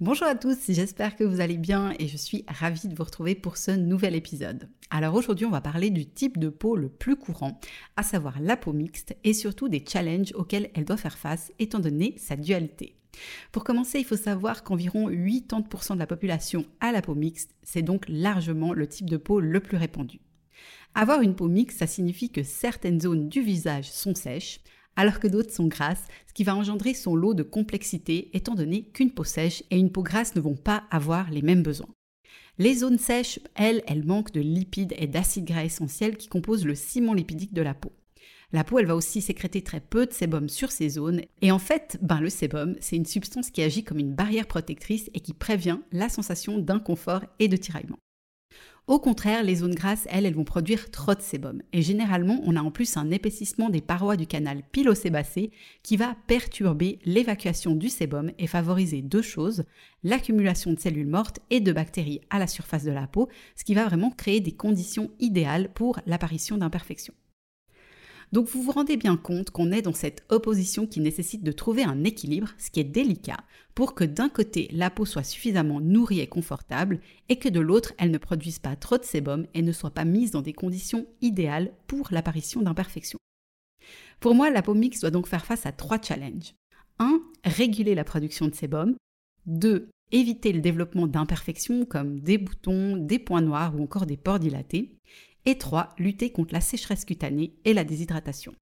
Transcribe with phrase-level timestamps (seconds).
[0.00, 3.34] Bonjour à tous, j'espère que vous allez bien et je suis ravie de vous retrouver
[3.34, 4.68] pour ce nouvel épisode.
[4.90, 7.58] Alors aujourd'hui on va parler du type de peau le plus courant,
[7.96, 11.80] à savoir la peau mixte et surtout des challenges auxquels elle doit faire face étant
[11.80, 12.94] donné sa dualité.
[13.50, 17.82] Pour commencer, il faut savoir qu'environ 80% de la population a la peau mixte, c'est
[17.82, 20.20] donc largement le type de peau le plus répandu.
[20.94, 24.60] Avoir une peau mixte, ça signifie que certaines zones du visage sont sèches,
[24.98, 28.82] alors que d'autres sont grasses, ce qui va engendrer son lot de complexité étant donné
[28.82, 31.88] qu'une peau sèche et une peau grasse ne vont pas avoir les mêmes besoins.
[32.58, 36.74] Les zones sèches, elles, elles manquent de lipides et d'acides gras essentiels qui composent le
[36.74, 37.92] ciment lipidique de la peau.
[38.52, 41.20] La peau, elle va aussi sécréter très peu de sébum sur ces zones.
[41.42, 45.10] Et en fait, ben, le sébum, c'est une substance qui agit comme une barrière protectrice
[45.14, 47.98] et qui prévient la sensation d'inconfort et de tiraillement.
[48.88, 51.60] Au contraire, les zones grasses, elles, elles vont produire trop de sébum.
[51.74, 55.50] Et généralement, on a en plus un épaississement des parois du canal pilosébacé
[55.82, 59.64] qui va perturber l'évacuation du sébum et favoriser deux choses,
[60.04, 63.74] l'accumulation de cellules mortes et de bactéries à la surface de la peau, ce qui
[63.74, 67.14] va vraiment créer des conditions idéales pour l'apparition d'imperfections.
[68.32, 71.84] Donc vous vous rendez bien compte qu'on est dans cette opposition qui nécessite de trouver
[71.84, 73.38] un équilibre, ce qui est délicat,
[73.74, 77.94] pour que d'un côté la peau soit suffisamment nourrie et confortable, et que de l'autre
[77.98, 81.06] elle ne produise pas trop de sébum et ne soit pas mise dans des conditions
[81.22, 83.18] idéales pour l'apparition d'imperfections.
[84.20, 86.54] Pour moi, la peau mixte doit donc faire face à trois challenges.
[86.98, 87.20] 1.
[87.44, 88.96] Réguler la production de sébum.
[89.46, 89.88] 2.
[90.10, 94.90] Éviter le développement d'imperfections comme des boutons, des points noirs ou encore des pores dilatés.
[95.48, 95.94] Et 3.
[95.96, 98.54] Lutter contre la sécheresse cutanée et la déshydratation.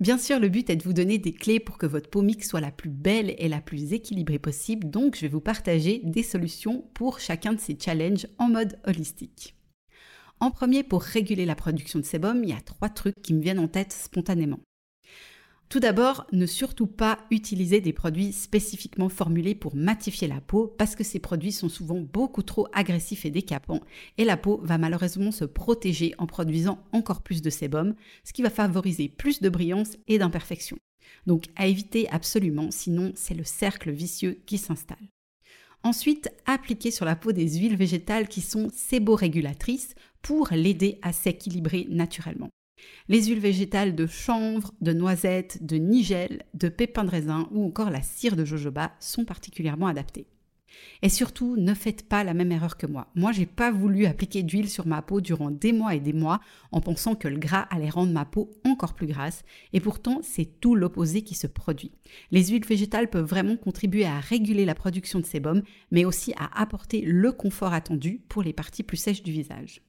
[0.00, 2.50] Bien sûr, le but est de vous donner des clés pour que votre peau mixte
[2.50, 6.22] soit la plus belle et la plus équilibrée possible, donc je vais vous partager des
[6.22, 9.56] solutions pour chacun de ces challenges en mode holistique.
[10.40, 13.40] En premier, pour réguler la production de sébum, il y a trois trucs qui me
[13.40, 14.60] viennent en tête spontanément.
[15.68, 20.96] Tout d'abord, ne surtout pas utiliser des produits spécifiquement formulés pour matifier la peau parce
[20.96, 23.82] que ces produits sont souvent beaucoup trop agressifs et décapants
[24.16, 28.40] et la peau va malheureusement se protéger en produisant encore plus de sébum, ce qui
[28.40, 30.78] va favoriser plus de brillance et d'imperfection.
[31.26, 34.96] Donc à éviter absolument, sinon c'est le cercle vicieux qui s'installe.
[35.82, 41.86] Ensuite, appliquer sur la peau des huiles végétales qui sont séborégulatrices pour l'aider à s'équilibrer
[41.90, 42.48] naturellement.
[43.08, 47.90] Les huiles végétales de chanvre, de noisette, de nigel, de pépins de raisin ou encore
[47.90, 50.26] la cire de jojoba sont particulièrement adaptées.
[51.02, 53.08] Et surtout, ne faites pas la même erreur que moi.
[53.14, 56.40] Moi, j'ai pas voulu appliquer d'huile sur ma peau durant des mois et des mois
[56.72, 59.44] en pensant que le gras allait rendre ma peau encore plus grasse.
[59.72, 61.92] Et pourtant, c'est tout l'opposé qui se produit.
[62.30, 66.60] Les huiles végétales peuvent vraiment contribuer à réguler la production de sébum, mais aussi à
[66.60, 69.82] apporter le confort attendu pour les parties plus sèches du visage.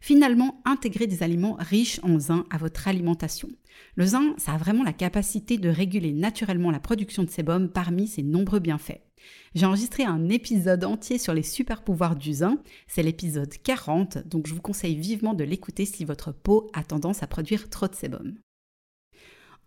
[0.00, 3.48] Finalement, intégrez des aliments riches en zinc à votre alimentation.
[3.96, 8.06] Le zinc, ça a vraiment la capacité de réguler naturellement la production de sébum parmi
[8.06, 9.00] ses nombreux bienfaits.
[9.54, 14.46] J'ai enregistré un épisode entier sur les super pouvoirs du zinc, c'est l'épisode 40, donc
[14.46, 17.94] je vous conseille vivement de l'écouter si votre peau a tendance à produire trop de
[17.94, 18.34] sébum.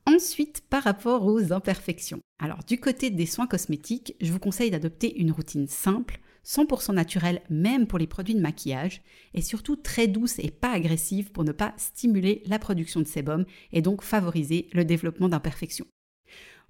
[0.06, 2.22] Ensuite, par rapport aux imperfections.
[2.40, 7.42] Alors, du côté des soins cosmétiques, je vous conseille d'adopter une routine simple, 100% naturelle
[7.50, 9.02] même pour les produits de maquillage,
[9.34, 13.46] et surtout très douce et pas agressive pour ne pas stimuler la production de sébum
[13.74, 15.88] et donc favoriser le développement d'imperfections.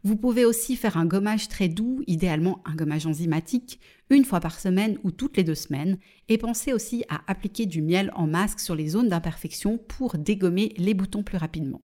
[0.04, 3.80] Vous pouvez aussi faire un gommage très doux, idéalement un gommage enzymatique,
[4.10, 5.98] une fois par semaine ou toutes les deux semaines,
[6.30, 10.74] et pensez aussi à appliquer du miel en masque sur les zones d'imperfection pour dégommer
[10.78, 11.82] les boutons plus rapidement.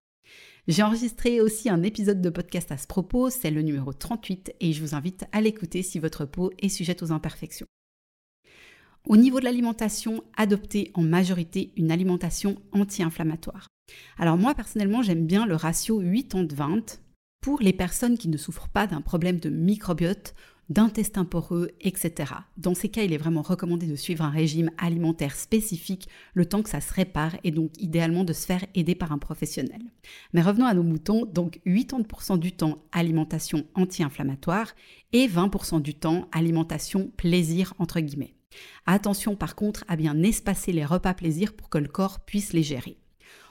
[0.67, 4.71] J'ai enregistré aussi un épisode de podcast à ce propos, c'est le numéro 38 et
[4.71, 7.67] je vous invite à l'écouter si votre peau est sujette aux imperfections.
[9.07, 13.67] Au niveau de l'alimentation, adoptez en majorité une alimentation anti-inflammatoire.
[14.17, 16.99] Alors moi personnellement j'aime bien le ratio 80-20
[17.41, 20.33] pour les personnes qui ne souffrent pas d'un problème de microbiote
[20.69, 22.31] d'intestin poreux, etc.
[22.55, 26.63] Dans ces cas, il est vraiment recommandé de suivre un régime alimentaire spécifique le temps
[26.63, 29.81] que ça se répare et donc idéalement de se faire aider par un professionnel.
[30.31, 34.71] Mais revenons à nos moutons, donc 80% du temps alimentation anti-inflammatoire
[35.11, 38.33] et 20% du temps alimentation plaisir entre guillemets.
[38.85, 42.63] Attention par contre à bien espacer les repas plaisir pour que le corps puisse les
[42.63, 42.97] gérer.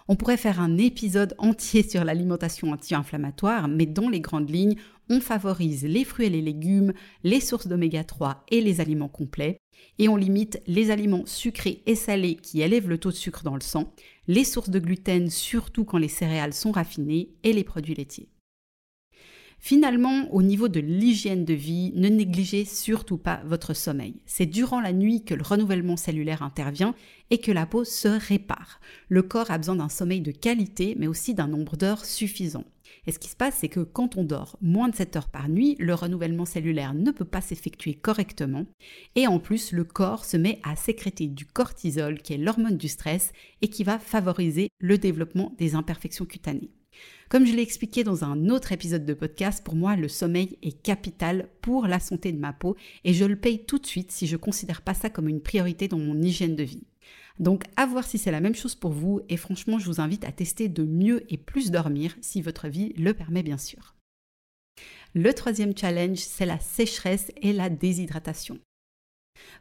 [0.08, 4.76] On pourrait faire un épisode entier sur l'alimentation anti-inflammatoire, mais dans les grandes lignes,
[5.08, 9.58] on favorise les fruits et les légumes, les sources d'oméga 3 et les aliments complets.
[9.98, 13.54] Et on limite les aliments sucrés et salés qui élèvent le taux de sucre dans
[13.54, 13.92] le sang,
[14.26, 18.31] les sources de gluten surtout quand les céréales sont raffinées et les produits laitiers.
[19.64, 24.16] Finalement, au niveau de l'hygiène de vie, ne négligez surtout pas votre sommeil.
[24.26, 26.96] C'est durant la nuit que le renouvellement cellulaire intervient
[27.30, 28.80] et que la peau se répare.
[29.08, 32.64] Le corps a besoin d'un sommeil de qualité, mais aussi d'un nombre d'heures suffisant.
[33.06, 35.48] Et ce qui se passe, c'est que quand on dort moins de 7 heures par
[35.48, 38.66] nuit, le renouvellement cellulaire ne peut pas s'effectuer correctement.
[39.14, 42.88] Et en plus, le corps se met à sécréter du cortisol, qui est l'hormone du
[42.88, 46.72] stress, et qui va favoriser le développement des imperfections cutanées.
[47.28, 50.82] Comme je l'ai expliqué dans un autre épisode de podcast, pour moi, le sommeil est
[50.82, 54.26] capital pour la santé de ma peau et je le paye tout de suite si
[54.26, 56.84] je ne considère pas ça comme une priorité dans mon hygiène de vie.
[57.38, 60.24] Donc à voir si c'est la même chose pour vous et franchement je vous invite
[60.24, 63.94] à tester de mieux et plus dormir si votre vie le permet bien sûr.
[65.14, 68.58] Le troisième challenge, c'est la sécheresse et la déshydratation.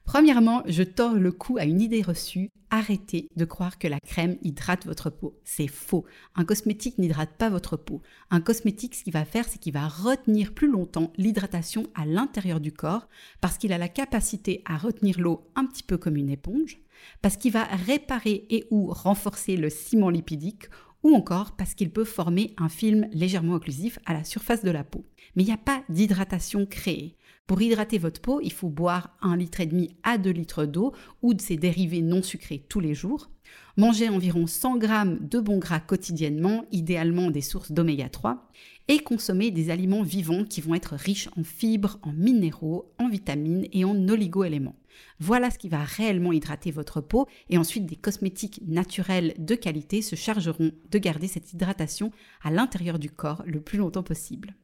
[0.03, 2.49] Premièrement, je tords le cou à une idée reçue.
[2.69, 5.39] Arrêtez de croire que la crème hydrate votre peau.
[5.43, 6.05] C'est faux.
[6.35, 8.01] Un cosmétique n'hydrate pas votre peau.
[8.29, 12.59] Un cosmétique, ce qu'il va faire, c'est qu'il va retenir plus longtemps l'hydratation à l'intérieur
[12.59, 13.07] du corps
[13.41, 16.79] parce qu'il a la capacité à retenir l'eau un petit peu comme une éponge,
[17.21, 20.65] parce qu'il va réparer et ou renforcer le ciment lipidique
[21.03, 24.83] ou encore parce qu'il peut former un film légèrement occlusif à la surface de la
[24.83, 25.05] peau.
[25.35, 27.17] Mais il n'y a pas d'hydratation créée.
[27.51, 31.41] Pour hydrater votre peau, il faut boire 1,5 litre à 2 litres d'eau ou de
[31.41, 33.29] ses dérivés non sucrés tous les jours.
[33.75, 34.87] Manger environ 100 g
[35.19, 38.49] de bons gras quotidiennement, idéalement des sources d'oméga 3,
[38.87, 43.67] et consommer des aliments vivants qui vont être riches en fibres, en minéraux, en vitamines
[43.73, 44.77] et en oligo-éléments.
[45.19, 50.01] Voilà ce qui va réellement hydrater votre peau et ensuite des cosmétiques naturels de qualité
[50.01, 52.13] se chargeront de garder cette hydratation
[52.43, 54.55] à l'intérieur du corps le plus longtemps possible.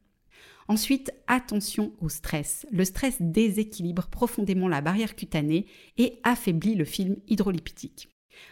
[0.68, 2.66] Ensuite, attention au stress.
[2.70, 5.64] Le stress déséquilibre profondément la barrière cutanée
[5.96, 8.10] et affaiblit le film hydrolipidique.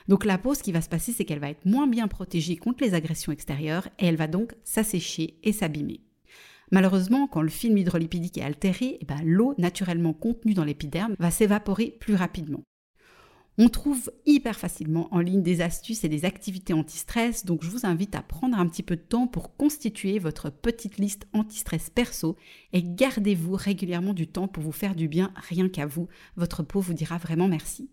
[0.08, 2.56] Donc la peau, ce qui va se passer, c'est qu'elle va être moins bien protégée
[2.56, 6.00] contre les agressions extérieures et elle va donc s'assécher et s'abîmer.
[6.72, 11.30] Malheureusement, quand le film hydrolipidique est altéré, eh ben, l'eau naturellement contenue dans l'épiderme va
[11.30, 12.62] s'évaporer plus rapidement.
[13.58, 17.86] On trouve hyper facilement en ligne des astuces et des activités anti-stress, donc je vous
[17.86, 22.36] invite à prendre un petit peu de temps pour constituer votre petite liste anti-stress perso
[22.74, 26.06] et gardez-vous régulièrement du temps pour vous faire du bien rien qu'à vous.
[26.36, 27.88] Votre peau vous dira vraiment merci.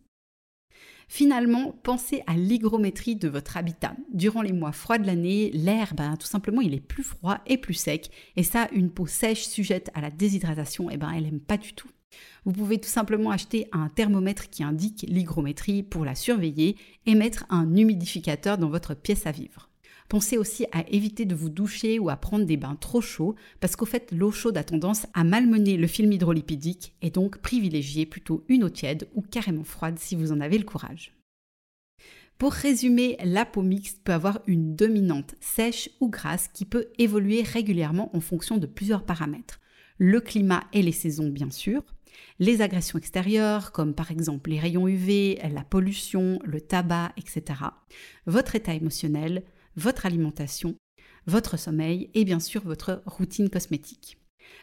[1.07, 3.95] Finalement, pensez à l'hygrométrie de votre habitat.
[4.13, 7.57] Durant les mois froids de l'année, l'air, ben, tout simplement, il est plus froid et
[7.57, 8.09] plus sec.
[8.36, 11.74] Et ça, une peau sèche sujette à la déshydratation, eh ben, elle n'aime pas du
[11.74, 11.89] tout.
[12.45, 16.75] Vous pouvez tout simplement acheter un thermomètre qui indique l'hygrométrie pour la surveiller
[17.06, 19.69] et mettre un humidificateur dans votre pièce à vivre.
[20.10, 23.75] Pensez aussi à éviter de vous doucher ou à prendre des bains trop chauds parce
[23.75, 28.44] qu'au fait l'eau chaude a tendance à malmener le film hydrolipidique et donc privilégiez plutôt
[28.48, 31.13] une eau tiède ou carrément froide si vous en avez le courage.
[32.38, 37.42] Pour résumer, la peau mixte peut avoir une dominante sèche ou grasse qui peut évoluer
[37.42, 39.62] régulièrement en fonction de plusieurs paramètres.
[39.98, 41.83] Le climat et les saisons bien sûr,
[42.39, 47.59] les agressions extérieures, comme par exemple les rayons UV, la pollution, le tabac, etc.
[48.25, 49.43] Votre état émotionnel,
[49.75, 50.75] votre alimentation,
[51.27, 54.17] votre sommeil et bien sûr votre routine cosmétique.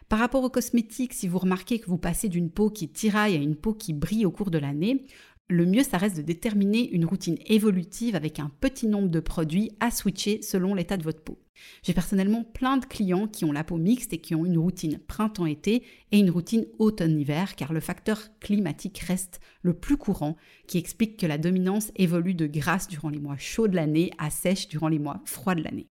[0.08, 3.40] Par rapport aux cosmétiques, si vous remarquez que vous passez d'une peau qui tiraille à
[3.40, 5.06] une peau qui brille au cours de l'année,
[5.50, 9.72] le mieux, ça reste de déterminer une routine évolutive avec un petit nombre de produits
[9.80, 11.38] à switcher selon l'état de votre peau.
[11.82, 14.98] J'ai personnellement plein de clients qui ont la peau mixte et qui ont une routine
[14.98, 21.18] printemps-été et une routine automne-hiver car le facteur climatique reste le plus courant qui explique
[21.18, 24.88] que la dominance évolue de grasse durant les mois chauds de l'année à sèche durant
[24.88, 25.88] les mois froids de l'année.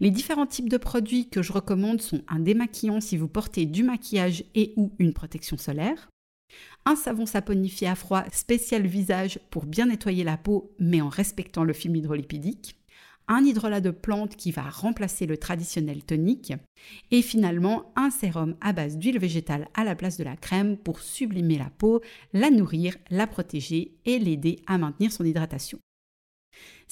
[0.00, 3.82] Les différents types de produits que je recommande sont un démaquillant si vous portez du
[3.82, 6.08] maquillage et ou une protection solaire,
[6.86, 11.64] un savon saponifié à froid spécial visage pour bien nettoyer la peau mais en respectant
[11.64, 12.76] le film hydrolipidique,
[13.28, 16.52] un hydrolat de plante qui va remplacer le traditionnel tonique,
[17.12, 21.00] et finalement un sérum à base d'huile végétale à la place de la crème pour
[21.00, 22.00] sublimer la peau,
[22.32, 25.78] la nourrir, la protéger et l'aider à maintenir son hydratation.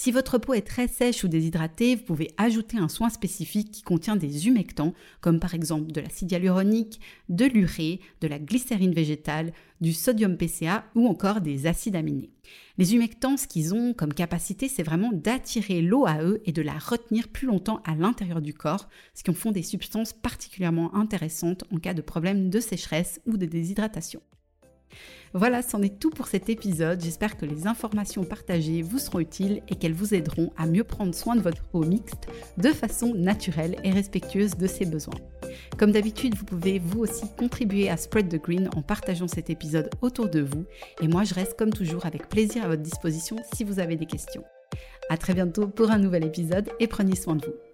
[0.01, 3.83] Si votre peau est très sèche ou déshydratée, vous pouvez ajouter un soin spécifique qui
[3.83, 9.53] contient des humectants, comme par exemple de l'acide hyaluronique, de l'urée, de la glycérine végétale,
[9.81, 12.31] du sodium PCA ou encore des acides aminés.
[12.79, 16.63] Les humectants, ce qu'ils ont comme capacité, c'est vraiment d'attirer l'eau à eux et de
[16.63, 20.95] la retenir plus longtemps à l'intérieur du corps, ce qui en font des substances particulièrement
[20.95, 24.23] intéressantes en cas de problème de sécheresse ou de déshydratation.
[25.35, 27.03] Voilà, c'en est tout pour cet épisode.
[27.03, 31.15] J'espère que les informations partagées vous seront utiles et qu'elles vous aideront à mieux prendre
[31.15, 35.15] soin de votre peau mixte de façon naturelle et respectueuse de ses besoins.
[35.77, 39.91] Comme d'habitude, vous pouvez vous aussi contribuer à Spread the Green en partageant cet épisode
[40.03, 40.65] autour de vous.
[41.03, 44.07] Et moi, je reste comme toujours avec plaisir à votre disposition si vous avez des
[44.07, 44.45] questions.
[45.11, 47.68] À très bientôt pour un nouvel épisode et prenez soin de vous.